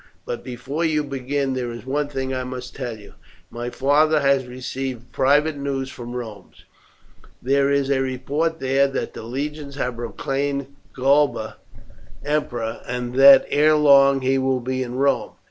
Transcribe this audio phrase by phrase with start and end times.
[0.25, 3.13] But before you begin there is one thing I must tell you.
[3.51, 6.49] My father has received private news from Rome;
[7.39, 11.57] there is a report there that the legions have proclaimed Galba
[12.25, 15.33] emperor, and that ere long he will be in Rome.